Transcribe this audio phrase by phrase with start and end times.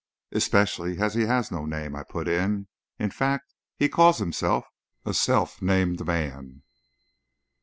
[0.31, 2.65] "Especially as he has no name!" I put in;
[2.97, 4.65] "in fact, he calls himself
[5.05, 6.63] a self named man!"